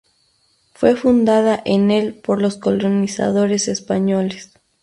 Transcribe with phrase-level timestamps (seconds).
[0.73, 4.51] Fue fundada en el por los colonizadores españoles.